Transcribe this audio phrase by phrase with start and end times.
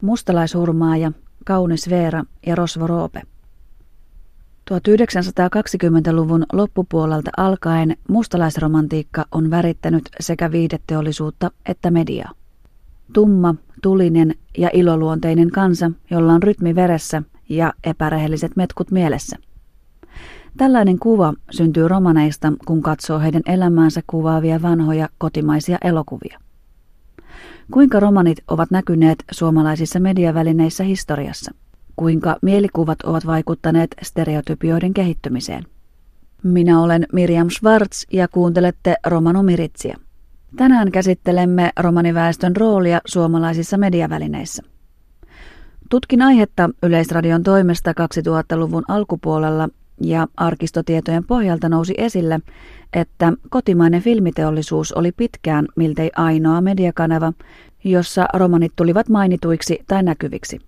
[0.00, 1.12] Mustalaishurmaaja,
[1.44, 3.22] Kaunis Veera ja Rosvo Roope.
[4.70, 12.30] 1920-luvun loppupuolelta alkaen mustalaisromantiikka on värittänyt sekä viihdeteollisuutta että mediaa.
[13.12, 19.36] Tumma, tulinen ja iloluonteinen kansa, jolla on rytmi veressä ja epärehelliset metkut mielessä.
[20.56, 26.38] Tällainen kuva syntyy romaneista, kun katsoo heidän elämäänsä kuvaavia vanhoja kotimaisia elokuvia.
[27.70, 31.54] Kuinka romanit ovat näkyneet suomalaisissa mediavälineissä historiassa?
[31.96, 35.64] Kuinka mielikuvat ovat vaikuttaneet stereotypioiden kehittymiseen?
[36.42, 39.96] Minä olen Miriam Schwartz ja kuuntelette Romano Miritsiä.
[40.56, 44.62] Tänään käsittelemme romaniväestön roolia suomalaisissa mediavälineissä.
[45.90, 49.68] Tutkin aihetta Yleisradion toimesta 2000-luvun alkupuolella
[50.00, 52.40] ja arkistotietojen pohjalta nousi esille,
[52.92, 57.32] että kotimainen filmiteollisuus oli pitkään miltei ainoa mediakanava,
[57.84, 60.58] jossa romanit tulivat mainituiksi tai näkyviksi.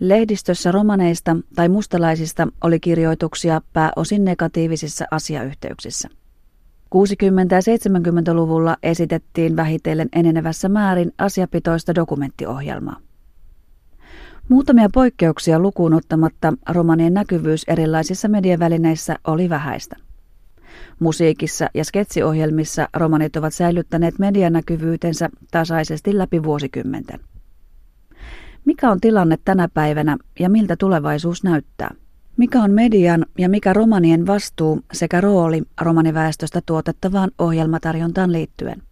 [0.00, 6.08] Lehdistössä romaneista tai mustalaisista oli kirjoituksia pääosin negatiivisissa asiayhteyksissä.
[6.08, 6.98] 60-
[7.50, 12.96] ja 70-luvulla esitettiin vähitellen enenevässä määrin asiapitoista dokumenttiohjelmaa.
[14.48, 19.96] Muutamia poikkeuksia lukuun ottamatta romanien näkyvyys erilaisissa mediavälineissä oli vähäistä.
[20.98, 27.20] Musiikissa ja sketsiohjelmissa romanit ovat säilyttäneet medianäkyvyytensä tasaisesti läpi vuosikymmenten.
[28.64, 31.94] Mikä on tilanne tänä päivänä ja miltä tulevaisuus näyttää?
[32.36, 38.82] Mikä on median ja mikä romanien vastuu sekä rooli romaniväestöstä tuotettavaan ohjelmatarjontaan liittyen?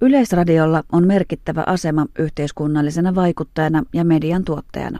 [0.00, 4.98] Yleisradiolla on merkittävä asema yhteiskunnallisena vaikuttajana ja median tuottajana.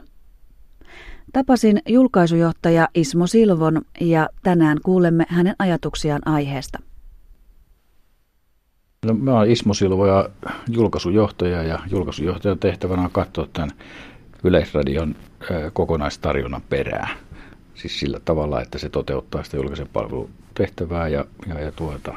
[1.33, 6.79] Tapasin julkaisujohtaja Ismo Silvon ja tänään kuulemme hänen ajatuksiaan aiheesta.
[9.05, 10.29] No, mä olen Ismo Silvo ja
[10.69, 13.71] julkaisujohtaja ja julkaisujohtajan tehtävänä on katsoa tämän
[14.43, 15.15] Yleisradion
[15.73, 17.09] kokonaistarjonnan perää.
[17.75, 22.13] Siis sillä tavalla, että se toteuttaa sitä julkisen palvelun tehtävää ja, ja, ja tuota,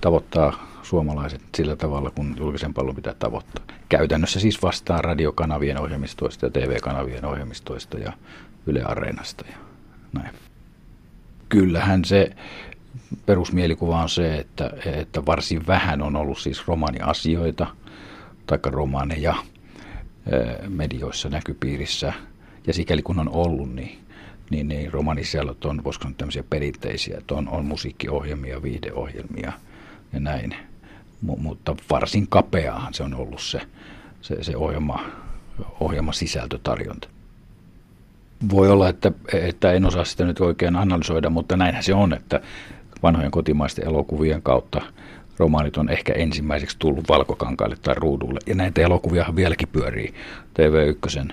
[0.00, 3.64] tavoittaa suomalaiset sillä tavalla, kun julkisen palvelun pitää tavoittaa.
[3.88, 8.12] Käytännössä siis vastaa radiokanavien ohjelmistoista ja TV-kanavien ohjelmistoista ja
[8.66, 9.56] Yle Areenasta ja
[10.12, 10.34] näin.
[11.48, 12.30] Kyllähän se
[13.26, 17.66] perusmielikuva on se, että, että varsin vähän on ollut siis romaniasioita
[18.46, 19.34] tai romaneja
[20.68, 22.12] medioissa näkypiirissä.
[22.66, 23.98] Ja sikäli kun on ollut, niin,
[24.50, 29.52] niin, niin romanisiellot on, voisiko sanoa tämmöisiä perinteisiä, että on, on musiikkiohjelmia, viihdeohjelmia
[30.12, 30.56] ja näin.
[31.26, 33.60] Mutta varsin kapeahan se on ollut se,
[34.20, 35.04] se, se ohjelma,
[35.80, 37.08] ohjelma sisältötarjonta.
[38.50, 42.40] Voi olla, että, että en osaa sitä nyt oikein analysoida, mutta näinhän se on, että
[43.02, 44.82] vanhojen kotimaisten elokuvien kautta
[45.38, 48.40] romaanit on ehkä ensimmäiseksi tullut valkokankaille tai ruudulle.
[48.46, 50.14] Ja näitä elokuvia vieläkin pyörii
[50.54, 51.32] TV1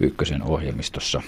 [0.00, 1.22] ykkösen ohjelmistossa.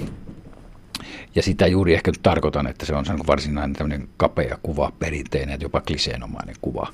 [1.35, 6.55] Ja sitä juuri ehkä tarkoitan, että se on varsinainen tämmöinen kapea kuva, perinteinen, jopa kliseenomainen
[6.61, 6.87] kuva.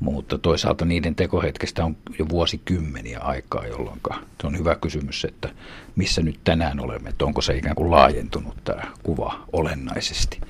[0.00, 4.00] Mutta toisaalta niiden tekohetkestä on jo vuosikymmeniä aikaa, jolloin
[4.40, 5.48] se on hyvä kysymys, että
[5.96, 10.40] missä nyt tänään olemme, että onko se ikään kuin laajentunut tämä kuva olennaisesti.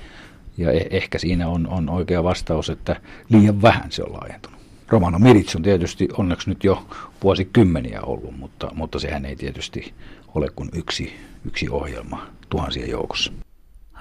[0.57, 4.59] Ja e- ehkä siinä on, on oikea vastaus, että liian vähän se on laajentunut.
[4.87, 6.87] Romano Mirits on tietysti onneksi nyt jo
[7.23, 9.93] vuosikymmeniä ollut, mutta, mutta sehän ei tietysti
[10.35, 11.13] ole kuin yksi,
[11.45, 13.31] yksi ohjelma tuhansien joukossa.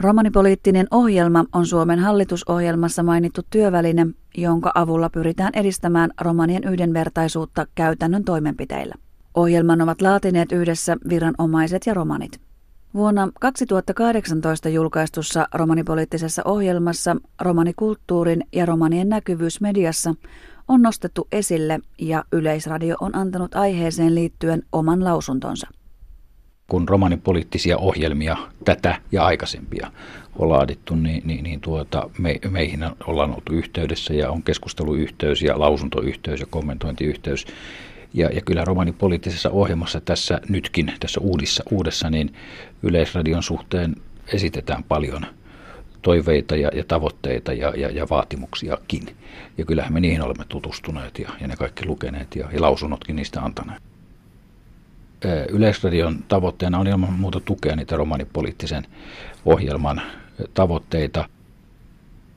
[0.00, 8.94] Romanipoliittinen ohjelma on Suomen hallitusohjelmassa mainittu työväline, jonka avulla pyritään edistämään romanien yhdenvertaisuutta käytännön toimenpiteillä.
[9.34, 12.40] Ohjelman ovat laatineet yhdessä viranomaiset ja romanit.
[12.94, 20.14] Vuonna 2018 julkaistussa romanipoliittisessa ohjelmassa romanikulttuurin ja romanien näkyvyys mediassa
[20.68, 25.68] on nostettu esille ja Yleisradio on antanut aiheeseen liittyen oman lausuntonsa.
[26.70, 29.90] Kun romanipoliittisia ohjelmia tätä ja aikaisempia
[30.38, 35.58] on laadittu, niin, niin, niin tuota, me, meihin ollaan oltu yhteydessä ja on keskusteluyhteys ja
[35.58, 37.46] lausuntoyhteys ja kommentointiyhteys
[38.14, 42.34] ja, ja kyllä romanipoliittisessa ohjelmassa tässä nytkin, tässä uudissa, uudessa, niin
[42.82, 43.96] Yleisradion suhteen
[44.32, 45.26] esitetään paljon
[46.02, 49.16] toiveita ja, ja tavoitteita ja, ja, ja vaatimuksiakin.
[49.58, 53.40] Ja kyllähän me niihin olemme tutustuneet ja, ja ne kaikki lukeneet ja, ja lausunnotkin niistä
[53.40, 53.87] antaneet.
[55.48, 58.86] Yleisradion tavoitteena on ilman muuta tukea niitä romanipoliittisen
[59.44, 60.02] ohjelman
[60.54, 61.28] tavoitteita.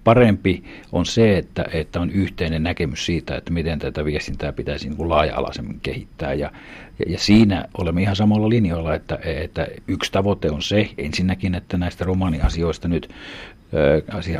[0.04, 5.10] Parempi on se, että, että on yhteinen näkemys siitä, että miten tätä viestintää pitäisi niin
[5.10, 6.33] laaja-alaisemmin kehittää.
[6.33, 6.51] Ja,
[7.00, 11.77] ja, ja siinä olemme ihan samalla linjoilla, että, että yksi tavoite on se ensinnäkin, että
[11.77, 13.10] näistä romaaniasioista nyt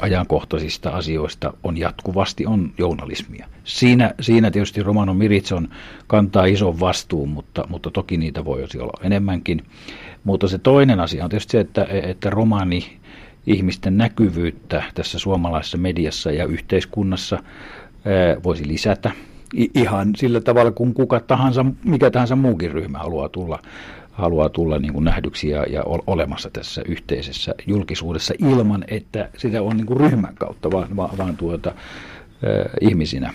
[0.02, 3.48] ajankohtaisista asioista on jatkuvasti on journalismia.
[3.64, 5.68] Siinä, siinä tietysti Romano Miritson
[6.08, 9.64] kantaa ison vastuun, mutta, mutta toki niitä voi olla enemmänkin.
[10.24, 12.98] Mutta se toinen asia on tietysti se, että, että romani
[13.48, 17.44] ihmisten näkyvyyttä tässä suomalaisessa mediassa ja yhteiskunnassa
[18.44, 19.12] voisi lisätä
[19.54, 23.60] ihan sillä tavalla, kun kuka tahansa, mikä tahansa muukin ryhmä haluaa tulla,
[24.22, 29.78] haluaa tulla niin kuin nähdyksi ja, ja olemassa tässä yhteisessä julkisuudessa ilman, että sitä on
[29.78, 31.76] niin kuin ryhmän kautta, vaan, vaan, vaan tuota, äh,
[32.82, 33.34] ihmisinä,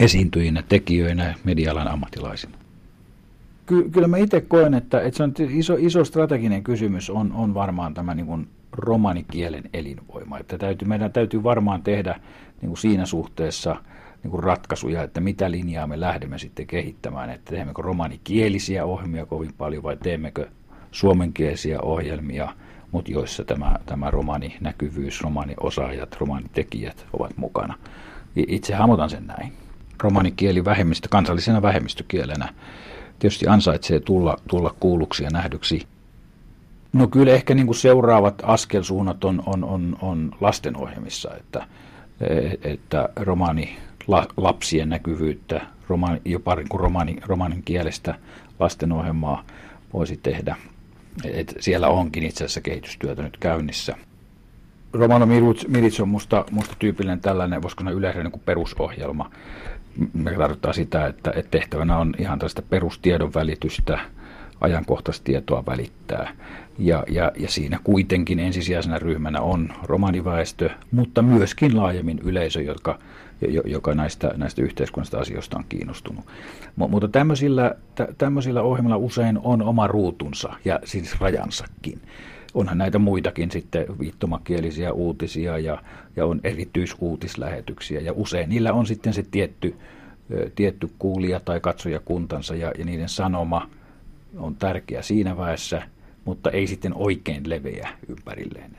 [0.00, 2.52] esiintyjinä, tekijöinä, medialan ammattilaisina.
[3.66, 7.54] Ky- kyllä mä itse koen, että, että se on iso, iso strateginen kysymys on, on
[7.54, 10.38] varmaan tämä niin kuin romanikielen elinvoima.
[10.38, 12.20] Että täytyy, meidän täytyy varmaan tehdä
[12.60, 13.76] niin kuin siinä suhteessa–
[14.22, 19.54] niin kuin ratkaisuja, että mitä linjaa me lähdemme sitten kehittämään, että teemmekö romanikielisiä ohjelmia kovin
[19.58, 20.48] paljon vai teemmekö
[20.90, 22.54] suomenkielisiä ohjelmia,
[22.92, 27.74] mutta joissa tämä, tämä romaninäkyvyys, romaniosaajat, romanitekijät ovat mukana.
[28.36, 29.52] Itse hahmotan sen näin.
[30.02, 32.48] Romanikieli vähemmistö, kansallisena vähemmistökielenä
[33.18, 35.86] tietysti ansaitsee tulla, tulla kuulluksi ja nähdyksi.
[36.92, 41.66] No kyllä ehkä niin kuin seuraavat askelsuunnat on, on, on, on lastenohjelmissa, että,
[42.62, 43.78] että romani
[44.36, 48.14] lapsien näkyvyyttä, roman, jopa niin kuin romanin, romanin kielestä
[48.58, 49.44] lastenohjelmaa
[49.92, 50.56] voisi tehdä.
[51.24, 53.96] Et siellä onkin itse asiassa kehitystyötä nyt käynnissä.
[54.92, 55.26] Romano
[55.68, 59.30] Milic on musta, musta tyypillinen tällainen, voisiko sanoa yleensä niin perusohjelma.
[60.12, 63.98] Me tarkoittaa sitä, että, että tehtävänä on ihan tällaista perustiedon välitystä,
[64.60, 66.32] ajankohtaistietoa välittää.
[66.78, 72.98] Ja, ja, ja siinä kuitenkin ensisijaisena ryhmänä on romaniväestö, mutta myöskin laajemmin yleisö, jotka
[73.64, 76.24] joka näistä, näistä yhteiskunnallisista asioista on kiinnostunut.
[76.76, 77.74] Mutta tämmöisillä,
[78.18, 82.00] tämmöisillä ohjelmilla usein on oma ruutunsa ja siis rajansakin.
[82.54, 85.82] Onhan näitä muitakin sitten viittomakielisiä uutisia ja,
[86.16, 89.74] ja on erityisuutislähetyksiä ja usein niillä on sitten se tietty,
[90.54, 93.70] tietty kuulija tai katsojakuntansa ja, ja niiden sanoma
[94.36, 95.82] on tärkeä siinä väessä,
[96.24, 98.76] mutta ei sitten oikein leveä ympärilleen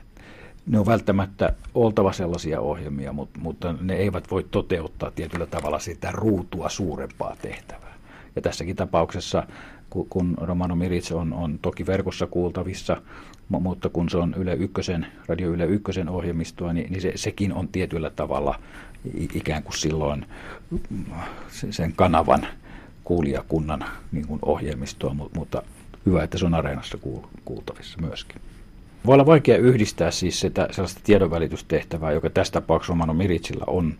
[0.66, 6.10] ne on välttämättä oltava sellaisia ohjelmia, mutta, mutta ne eivät voi toteuttaa tietyllä tavalla sitä
[6.12, 7.94] ruutua suurempaa tehtävää.
[8.36, 9.46] Ja tässäkin tapauksessa,
[9.90, 13.02] kun Romano Mirits on, on toki verkossa kuultavissa,
[13.48, 17.68] mutta kun se on Yle Ykkösen, Radio Yle Ykkösen ohjelmistoa, niin, niin se, sekin on
[17.68, 18.58] tietyllä tavalla
[19.34, 20.26] ikään kuin silloin
[21.70, 22.46] sen kanavan
[23.04, 25.62] kuulijakunnan niin kuin ohjelmistoa, mutta
[26.06, 26.98] hyvä, että se on areenassa
[27.44, 28.40] kuultavissa myöskin.
[29.06, 33.94] Voi olla vaikea yhdistää siis sitä sellaista tiedonvälitystehtävää, joka tässä tapauksessa Romano Miritsillä on,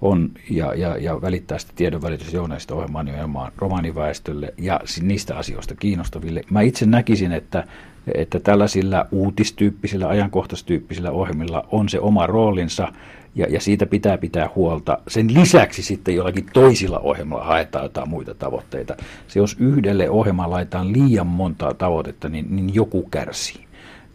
[0.00, 6.42] on ja, ja, ja välittää sitä tiedonvälitys journalista ohjelmaa nimenomaan romaniväestölle ja niistä asioista kiinnostaville.
[6.50, 7.66] Mä itse näkisin, että,
[8.14, 12.92] että tällaisilla uutistyyppisillä, ajankohtaistyyppisillä ohjelmilla on se oma roolinsa
[13.34, 14.98] ja, ja siitä pitää pitää huolta.
[15.08, 18.96] Sen lisäksi sitten jollakin toisilla ohjelmilla haetaan jotain muita tavoitteita.
[19.28, 23.64] Se jos yhdelle ohjelmaan laitetaan liian montaa tavoitetta, niin, niin joku kärsii.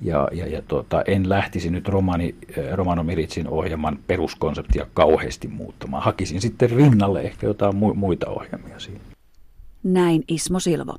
[0.01, 6.04] Ja, ja, ja tuota, en lähtisi nyt Romani, eh, Romano Miritsin ohjelman peruskonseptia kauheasti muuttamaan.
[6.04, 9.00] Hakisin sitten rinnalle ehkä jotain mu- muita ohjelmia siinä.
[9.83, 10.95] Näin Ismo Silvo.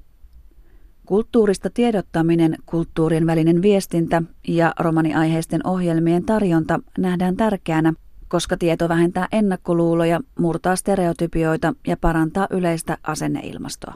[1.07, 7.93] Kulttuurista tiedottaminen, kulttuurien välinen viestintä ja romaniaiheisten ohjelmien tarjonta nähdään tärkeänä,
[8.31, 13.95] koska tieto vähentää ennakkoluuloja, murtaa stereotypioita ja parantaa yleistä asenneilmastoa.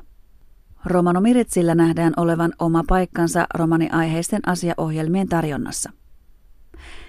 [0.85, 5.91] Romano Miritsillä nähdään olevan oma paikkansa romaniaiheisten asiaohjelmien tarjonnassa.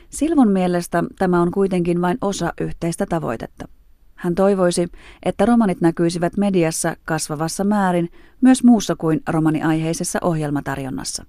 [0.09, 3.67] Silvon mielestä tämä on kuitenkin vain osa yhteistä tavoitetta.
[4.15, 4.87] Hän toivoisi,
[5.23, 8.09] että romanit näkyisivät mediassa kasvavassa määrin
[8.41, 11.25] myös muussa kuin romaniaiheisessa ohjelmatarjonnassa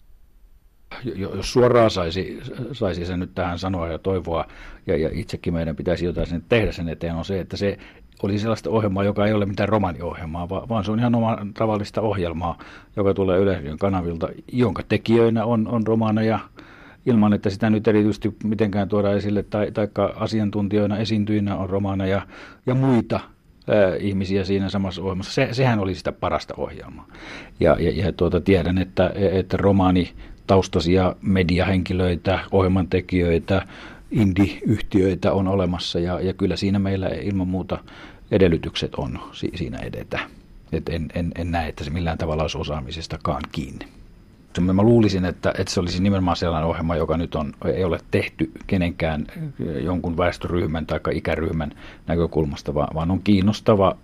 [1.16, 2.40] jos suoraan saisi,
[2.72, 4.44] saisi sen nyt tähän sanoa ja toivoa,
[4.86, 7.78] ja, ja itsekin meidän pitäisi jotain sen tehdä sen eteen, on se, että se
[8.22, 12.58] oli sellaista ohjelmaa, joka ei ole mitään romaniohjelmaa, vaan se on ihan oma tavallista ohjelmaa,
[12.96, 16.38] joka tulee Yleisradion kanavilta, jonka tekijöinä on, on romaneja,
[17.06, 22.22] ilman että sitä nyt erityisesti mitenkään tuodaan esille, tai, tai asiantuntijoina esiintyinä on romaneja
[22.66, 23.20] ja muita
[24.00, 25.32] ihmisiä siinä samassa ohjelmassa.
[25.32, 27.06] Se, sehän oli sitä parasta ohjelmaa.
[27.60, 30.12] Ja, ja, ja tuota, tiedän, että, että romaani
[30.46, 33.66] taustaisia mediahenkilöitä, ohjelmantekijöitä,
[34.10, 37.78] indie-yhtiöitä on olemassa ja, ja kyllä siinä meillä ilman muuta
[38.30, 40.20] edellytykset on si- siinä edetä.
[40.72, 43.86] Et en, en, en näe, että se millään tavalla olisi osaamisestakaan kiinni.
[44.60, 48.50] Mä luulisin, että, että se olisi nimenomaan sellainen ohjelma, joka nyt on, ei ole tehty
[48.66, 49.26] kenenkään
[49.82, 51.72] jonkun väestöryhmän tai ikäryhmän
[52.06, 53.96] näkökulmasta, vaan, vaan on kiinnostava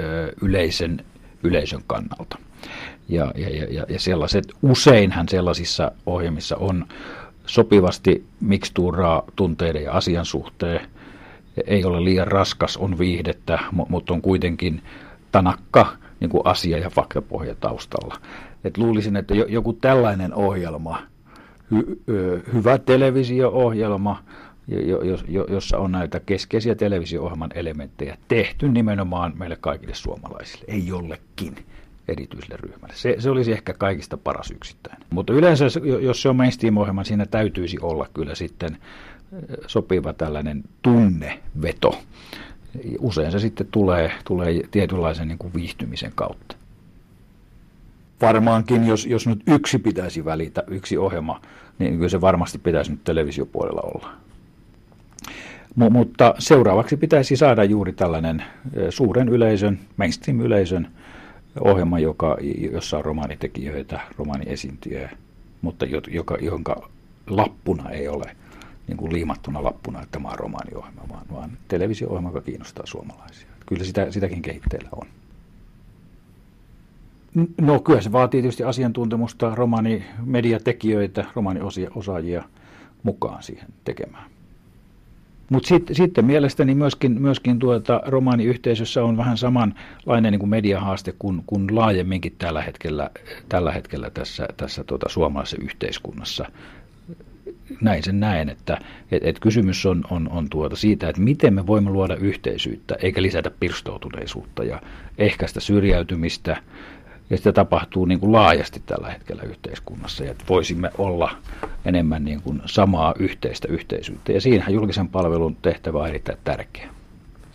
[0.00, 1.04] ö, yleisen
[1.42, 2.38] yleisön kannalta.
[3.10, 6.84] Ja, ja, ja, ja sellaiset, useinhan sellaisissa ohjelmissa on
[7.46, 10.80] sopivasti mikstuuraa tunteiden ja asian suhteen.
[11.66, 14.82] Ei ole liian raskas, on viihdettä, mutta on kuitenkin
[15.32, 18.16] tanakka niin kuin asia- ja faktapohja taustalla.
[18.64, 21.02] Et luulisin, että joku tällainen ohjelma,
[21.70, 22.00] hy,
[22.52, 24.24] hyvä televisio-ohjelma,
[25.48, 31.56] jossa on näitä keskeisiä televisio-ohjelman elementtejä tehty nimenomaan meille kaikille suomalaisille, ei jollekin
[32.10, 32.94] erityiselle ryhmälle.
[32.96, 35.06] Se, se olisi ehkä kaikista paras yksittäinen.
[35.10, 35.64] Mutta yleensä,
[36.00, 38.76] jos se on mainstream-ohjelma, siinä täytyisi olla kyllä sitten
[39.66, 41.98] sopiva tällainen tunneveto.
[42.98, 46.56] Usein se sitten tulee, tulee tietynlaisen niin kuin viihtymisen kautta.
[48.20, 51.40] Varmaankin, jos, jos nyt yksi pitäisi välitä, yksi ohjelma,
[51.78, 54.12] niin kyllä se varmasti pitäisi nyt televisiopuolella olla.
[55.76, 58.42] M- mutta seuraavaksi pitäisi saada juuri tällainen
[58.90, 60.88] suuren yleisön, mainstream-yleisön
[61.60, 62.36] ohjelma, joka,
[62.72, 65.10] jossa on romaanitekijöitä, romaaniesiintyjiä,
[65.62, 66.90] mutta joka, jonka
[67.26, 68.36] lappuna ei ole
[68.86, 73.46] niin kuin liimattuna lappuna, että tämä on romaaniohjelma, vaan, vaan televisio-ohjelma, joka kiinnostaa suomalaisia.
[73.66, 75.06] Kyllä sitä, sitäkin kehitteillä on.
[77.60, 82.44] No kyllä se vaatii tietysti asiantuntemusta, romaanimediatekijöitä, romaaniosaajia
[83.02, 84.30] mukaan siihen tekemään.
[85.50, 91.42] Mutta sitten, sitten mielestäni myöskin, myöskin tuota, romaaniyhteisössä on vähän samanlainen niin kuin mediahaaste kuin,
[91.46, 93.10] kuin laajemminkin tällä hetkellä,
[93.48, 96.44] tällä hetkellä tässä, tässä tuota, suomalaisessa yhteiskunnassa.
[97.80, 98.78] Näin sen näen, että
[99.10, 103.22] et, et kysymys on, on, on tuota siitä, että miten me voimme luoda yhteisyyttä eikä
[103.22, 104.82] lisätä pirstoutuneisuutta ja
[105.18, 106.56] ehkäistä syrjäytymistä,
[107.30, 111.36] ja sitä tapahtuu niin kuin laajasti tällä hetkellä yhteiskunnassa, ja että voisimme olla
[111.84, 114.32] enemmän niin kuin samaa yhteistä yhteisyyttä.
[114.32, 116.88] Ja siinähän julkisen palvelun tehtävä on erittäin tärkeä.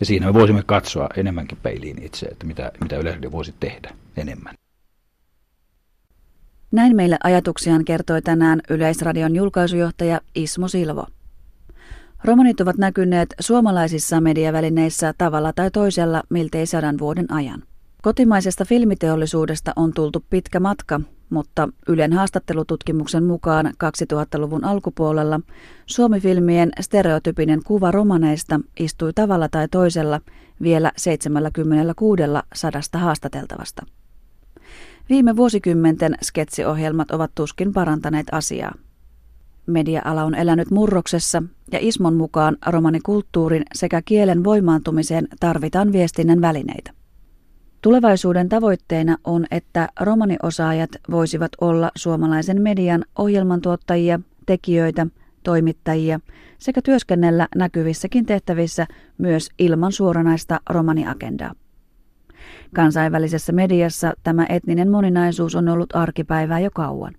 [0.00, 4.54] Ja siinä me voisimme katsoa enemmänkin peiliin itse, että mitä, mitä Yleisradio voisi tehdä enemmän.
[6.72, 11.06] Näin meille ajatuksiaan kertoi tänään Yleisradion julkaisujohtaja Ismo Silvo.
[12.24, 17.62] Romanit ovat näkyneet suomalaisissa mediavälineissä tavalla tai toisella miltei sadan vuoden ajan.
[18.02, 21.00] Kotimaisesta filmiteollisuudesta on tultu pitkä matka,
[21.30, 25.40] mutta Ylen haastattelututkimuksen mukaan 2000-luvun alkupuolella
[25.86, 30.20] Suomi-filmien stereotypinen kuva romaneista istui tavalla tai toisella
[30.62, 32.22] vielä 76
[32.54, 33.86] sadasta haastateltavasta.
[35.08, 38.74] Viime vuosikymmenten sketsiohjelmat ovat tuskin parantaneet asiaa.
[39.66, 47.05] Media-ala on elänyt murroksessa ja Ismon mukaan romanikulttuurin sekä kielen voimaantumiseen tarvitaan viestinnän välineitä.
[47.82, 55.06] Tulevaisuuden tavoitteena on, että romaniosaajat voisivat olla suomalaisen median ohjelmantuottajia, tekijöitä,
[55.42, 56.20] toimittajia
[56.58, 58.86] sekä työskennellä näkyvissäkin tehtävissä
[59.18, 61.52] myös ilman suoranaista romaniagendaa.
[62.74, 67.14] Kansainvälisessä mediassa tämä etninen moninaisuus on ollut arkipäivää jo kauan.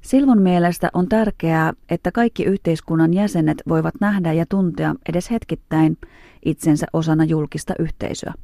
[0.00, 5.98] Silvon mielestä on tärkeää, että kaikki yhteiskunnan jäsenet voivat nähdä ja tuntea edes hetkittäin
[6.44, 8.34] itsensä osana julkista yhteisöä.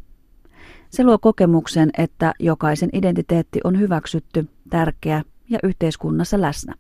[0.97, 6.75] Se luo kokemuksen, että jokaisen identiteetti on hyväksytty, tärkeä ja yhteiskunnassa läsnä.